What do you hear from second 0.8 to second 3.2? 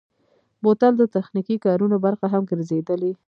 د تخنیکي کارونو برخه هم ګرځېدلی.